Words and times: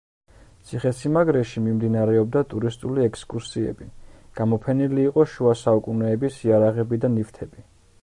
ციხესიმაგრეში 0.69 1.61
მიმდინარეობდა 1.65 2.43
ტურისტული 2.55 3.05
ექსკურსიები, 3.09 3.91
გამოფენილი 4.43 5.07
იყო 5.11 5.29
შუა 5.35 5.57
საუკუნეების 5.65 6.45
იარაღები 6.49 7.05
და 7.07 7.17
ნივთები. 7.19 7.69